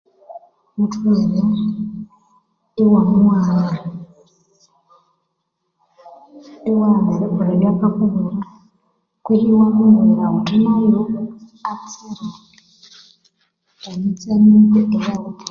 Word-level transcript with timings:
Utholere 0.83 1.41
iwamughana 2.81 3.73
iwaghana 6.69 7.11
erikolha 7.15 7.53
abyakakubwira 7.55 8.35
kutse 9.25 9.33
iwamubwira 9.53 10.23
uthiatsire, 10.37 12.25
emitse 13.89 14.29
mibi 14.43 14.79
ngeya 14.87 15.01
kakla 15.05 15.13
eyo 15.15 15.29